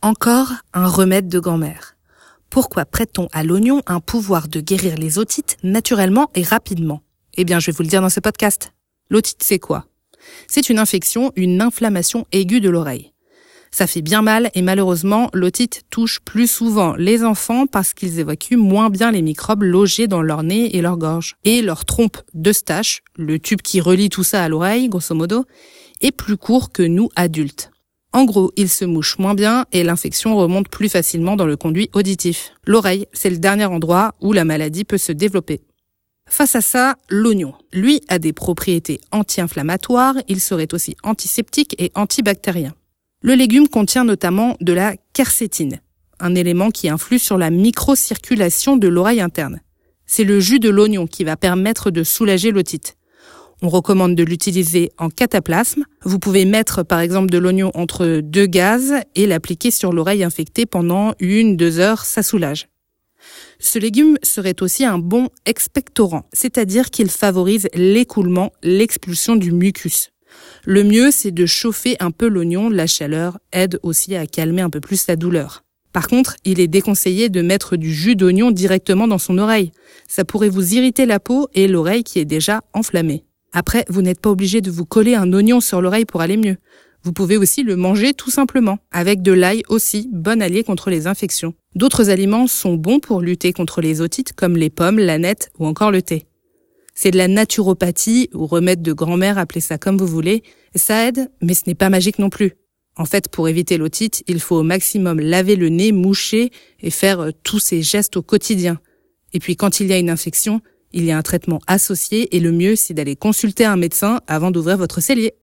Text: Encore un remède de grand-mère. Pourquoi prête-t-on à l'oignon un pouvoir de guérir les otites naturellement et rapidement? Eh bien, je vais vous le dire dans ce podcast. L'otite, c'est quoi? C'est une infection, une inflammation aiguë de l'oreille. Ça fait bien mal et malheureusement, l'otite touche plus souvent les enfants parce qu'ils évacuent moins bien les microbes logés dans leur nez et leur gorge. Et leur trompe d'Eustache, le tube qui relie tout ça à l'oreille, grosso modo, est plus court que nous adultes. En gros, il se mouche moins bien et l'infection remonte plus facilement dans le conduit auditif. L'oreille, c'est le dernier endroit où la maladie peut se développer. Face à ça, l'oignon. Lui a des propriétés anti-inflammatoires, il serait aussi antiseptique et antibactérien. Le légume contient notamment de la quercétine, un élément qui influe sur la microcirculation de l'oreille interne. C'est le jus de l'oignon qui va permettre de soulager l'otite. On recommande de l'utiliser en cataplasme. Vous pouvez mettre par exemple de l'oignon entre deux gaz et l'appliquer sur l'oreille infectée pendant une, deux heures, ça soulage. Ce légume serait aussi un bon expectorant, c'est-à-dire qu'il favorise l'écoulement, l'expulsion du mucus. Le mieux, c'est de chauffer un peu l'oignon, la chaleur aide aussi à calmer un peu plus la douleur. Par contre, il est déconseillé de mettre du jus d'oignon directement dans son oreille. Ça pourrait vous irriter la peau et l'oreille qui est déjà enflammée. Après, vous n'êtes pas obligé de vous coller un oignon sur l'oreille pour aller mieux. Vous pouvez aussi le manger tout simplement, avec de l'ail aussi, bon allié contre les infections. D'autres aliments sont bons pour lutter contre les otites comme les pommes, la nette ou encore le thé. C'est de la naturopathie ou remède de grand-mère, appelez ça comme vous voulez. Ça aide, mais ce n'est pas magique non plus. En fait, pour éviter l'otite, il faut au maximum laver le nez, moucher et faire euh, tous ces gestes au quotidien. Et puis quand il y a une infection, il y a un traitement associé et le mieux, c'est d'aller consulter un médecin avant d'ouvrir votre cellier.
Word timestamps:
Encore 0.00 0.52
un 0.74 0.86
remède 0.86 1.28
de 1.28 1.40
grand-mère. 1.40 1.96
Pourquoi 2.50 2.84
prête-t-on 2.84 3.26
à 3.32 3.42
l'oignon 3.42 3.82
un 3.88 3.98
pouvoir 3.98 4.46
de 4.46 4.60
guérir 4.60 4.96
les 4.96 5.18
otites 5.18 5.56
naturellement 5.64 6.30
et 6.36 6.44
rapidement? 6.44 7.02
Eh 7.34 7.44
bien, 7.44 7.58
je 7.58 7.66
vais 7.66 7.76
vous 7.76 7.82
le 7.82 7.88
dire 7.88 8.00
dans 8.00 8.08
ce 8.08 8.20
podcast. 8.20 8.72
L'otite, 9.10 9.42
c'est 9.42 9.58
quoi? 9.58 9.86
C'est 10.46 10.70
une 10.70 10.78
infection, 10.78 11.32
une 11.34 11.60
inflammation 11.60 12.26
aiguë 12.30 12.60
de 12.60 12.70
l'oreille. 12.70 13.12
Ça 13.72 13.88
fait 13.88 14.00
bien 14.00 14.22
mal 14.22 14.52
et 14.54 14.62
malheureusement, 14.62 15.30
l'otite 15.32 15.82
touche 15.90 16.20
plus 16.20 16.48
souvent 16.48 16.94
les 16.94 17.24
enfants 17.24 17.66
parce 17.66 17.92
qu'ils 17.92 18.20
évacuent 18.20 18.56
moins 18.56 18.90
bien 18.90 19.10
les 19.10 19.20
microbes 19.20 19.64
logés 19.64 20.06
dans 20.06 20.22
leur 20.22 20.44
nez 20.44 20.76
et 20.76 20.80
leur 20.80 20.96
gorge. 20.96 21.34
Et 21.42 21.60
leur 21.60 21.84
trompe 21.84 22.18
d'Eustache, 22.34 23.02
le 23.16 23.40
tube 23.40 23.62
qui 23.62 23.80
relie 23.80 24.10
tout 24.10 24.22
ça 24.22 24.44
à 24.44 24.48
l'oreille, 24.48 24.88
grosso 24.88 25.12
modo, 25.16 25.44
est 26.00 26.12
plus 26.12 26.36
court 26.36 26.70
que 26.70 26.84
nous 26.84 27.08
adultes. 27.16 27.72
En 28.12 28.24
gros, 28.24 28.52
il 28.56 28.68
se 28.68 28.84
mouche 28.84 29.18
moins 29.18 29.34
bien 29.34 29.66
et 29.72 29.82
l'infection 29.82 30.36
remonte 30.36 30.68
plus 30.68 30.88
facilement 30.88 31.36
dans 31.36 31.46
le 31.46 31.56
conduit 31.56 31.90
auditif. 31.92 32.52
L'oreille, 32.66 33.06
c'est 33.12 33.30
le 33.30 33.38
dernier 33.38 33.66
endroit 33.66 34.14
où 34.20 34.32
la 34.32 34.44
maladie 34.44 34.84
peut 34.84 34.98
se 34.98 35.12
développer. 35.12 35.60
Face 36.26 36.56
à 36.56 36.60
ça, 36.60 36.96
l'oignon. 37.08 37.54
Lui 37.72 38.02
a 38.08 38.18
des 38.18 38.32
propriétés 38.32 39.00
anti-inflammatoires, 39.12 40.14
il 40.28 40.40
serait 40.40 40.72
aussi 40.74 40.96
antiseptique 41.02 41.74
et 41.78 41.90
antibactérien. 41.94 42.74
Le 43.22 43.34
légume 43.34 43.68
contient 43.68 44.04
notamment 44.04 44.56
de 44.60 44.72
la 44.72 44.94
quercétine, 45.12 45.80
un 46.20 46.34
élément 46.34 46.70
qui 46.70 46.88
influe 46.88 47.18
sur 47.18 47.38
la 47.38 47.50
microcirculation 47.50 48.76
de 48.76 48.88
l'oreille 48.88 49.20
interne. 49.20 49.60
C'est 50.06 50.24
le 50.24 50.40
jus 50.40 50.60
de 50.60 50.70
l'oignon 50.70 51.06
qui 51.06 51.24
va 51.24 51.36
permettre 51.36 51.90
de 51.90 52.04
soulager 52.04 52.50
l'otite. 52.50 52.96
On 53.60 53.68
recommande 53.68 54.14
de 54.14 54.22
l'utiliser 54.22 54.92
en 54.98 55.08
cataplasme. 55.08 55.84
Vous 56.04 56.20
pouvez 56.20 56.44
mettre 56.44 56.84
par 56.84 57.00
exemple 57.00 57.30
de 57.30 57.38
l'oignon 57.38 57.72
entre 57.74 58.20
deux 58.22 58.46
gaz 58.46 58.94
et 59.16 59.26
l'appliquer 59.26 59.72
sur 59.72 59.92
l'oreille 59.92 60.22
infectée 60.22 60.64
pendant 60.64 61.14
une, 61.18 61.56
deux 61.56 61.80
heures, 61.80 62.04
ça 62.04 62.22
soulage. 62.22 62.68
Ce 63.58 63.80
légume 63.80 64.16
serait 64.22 64.62
aussi 64.62 64.84
un 64.84 64.98
bon 64.98 65.28
expectorant, 65.44 66.28
c'est-à-dire 66.32 66.90
qu'il 66.90 67.10
favorise 67.10 67.68
l'écoulement, 67.74 68.52
l'expulsion 68.62 69.34
du 69.34 69.50
mucus. 69.50 70.10
Le 70.64 70.84
mieux, 70.84 71.10
c'est 71.10 71.32
de 71.32 71.46
chauffer 71.46 71.96
un 71.98 72.12
peu 72.12 72.28
l'oignon, 72.28 72.68
la 72.68 72.86
chaleur 72.86 73.38
aide 73.52 73.80
aussi 73.82 74.14
à 74.14 74.26
calmer 74.26 74.62
un 74.62 74.70
peu 74.70 74.80
plus 74.80 75.08
la 75.08 75.16
douleur. 75.16 75.64
Par 75.92 76.06
contre, 76.06 76.36
il 76.44 76.60
est 76.60 76.68
déconseillé 76.68 77.28
de 77.28 77.42
mettre 77.42 77.76
du 77.76 77.92
jus 77.92 78.14
d'oignon 78.14 78.52
directement 78.52 79.08
dans 79.08 79.18
son 79.18 79.38
oreille. 79.38 79.72
Ça 80.06 80.24
pourrait 80.24 80.50
vous 80.50 80.74
irriter 80.74 81.06
la 81.06 81.18
peau 81.18 81.48
et 81.54 81.66
l'oreille 81.66 82.04
qui 82.04 82.20
est 82.20 82.24
déjà 82.24 82.60
enflammée. 82.72 83.24
Après, 83.58 83.84
vous 83.88 84.02
n'êtes 84.02 84.20
pas 84.20 84.30
obligé 84.30 84.60
de 84.60 84.70
vous 84.70 84.84
coller 84.84 85.16
un 85.16 85.32
oignon 85.32 85.60
sur 85.60 85.80
l'oreille 85.80 86.04
pour 86.04 86.20
aller 86.20 86.36
mieux. 86.36 86.58
Vous 87.02 87.12
pouvez 87.12 87.36
aussi 87.36 87.64
le 87.64 87.74
manger 87.74 88.14
tout 88.14 88.30
simplement, 88.30 88.78
avec 88.92 89.20
de 89.20 89.32
l'ail 89.32 89.64
aussi, 89.68 90.08
bon 90.12 90.40
allié 90.40 90.62
contre 90.62 90.90
les 90.90 91.08
infections. 91.08 91.54
D'autres 91.74 92.08
aliments 92.08 92.46
sont 92.46 92.74
bons 92.74 93.00
pour 93.00 93.20
lutter 93.20 93.52
contre 93.52 93.80
les 93.80 94.00
otites 94.00 94.32
comme 94.32 94.56
les 94.56 94.70
pommes, 94.70 95.00
la 95.00 95.18
nette 95.18 95.50
ou 95.58 95.66
encore 95.66 95.90
le 95.90 96.02
thé. 96.02 96.26
C'est 96.94 97.10
de 97.10 97.18
la 97.18 97.26
naturopathie 97.26 98.30
ou 98.32 98.46
remède 98.46 98.80
de 98.80 98.92
grand-mère, 98.92 99.38
appelez 99.38 99.60
ça 99.60 99.76
comme 99.76 99.98
vous 99.98 100.06
voulez. 100.06 100.44
Ça 100.76 101.08
aide, 101.08 101.28
mais 101.42 101.54
ce 101.54 101.64
n'est 101.66 101.74
pas 101.74 101.90
magique 101.90 102.20
non 102.20 102.30
plus. 102.30 102.52
En 102.94 103.06
fait, 103.06 103.28
pour 103.28 103.48
éviter 103.48 103.76
l'otite, 103.76 104.22
il 104.28 104.38
faut 104.38 104.58
au 104.58 104.62
maximum 104.62 105.18
laver 105.18 105.56
le 105.56 105.68
nez, 105.68 105.90
moucher 105.90 106.52
et 106.80 106.90
faire 106.90 107.18
euh, 107.18 107.30
tous 107.42 107.58
ces 107.58 107.82
gestes 107.82 108.18
au 108.18 108.22
quotidien. 108.22 108.78
Et 109.32 109.40
puis 109.40 109.56
quand 109.56 109.80
il 109.80 109.88
y 109.88 109.92
a 109.92 109.98
une 109.98 110.10
infection, 110.10 110.60
il 110.92 111.04
y 111.04 111.10
a 111.10 111.18
un 111.18 111.22
traitement 111.22 111.60
associé 111.66 112.34
et 112.36 112.40
le 112.40 112.52
mieux, 112.52 112.76
c'est 112.76 112.94
d'aller 112.94 113.16
consulter 113.16 113.64
un 113.64 113.76
médecin 113.76 114.20
avant 114.26 114.50
d'ouvrir 114.50 114.76
votre 114.76 115.00
cellier. 115.00 115.34